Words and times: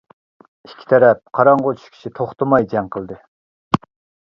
ئىككى 0.67 0.87
تەرەپ 0.93 1.21
قاراڭغۇ 1.41 1.75
چۈشكىچە 1.83 2.13
توختىماي 2.21 2.69
جەڭ 2.75 2.91
قىلدى. 2.99 3.21